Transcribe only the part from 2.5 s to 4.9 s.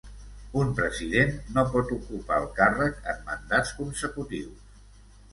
càrrec en mandats consecutius.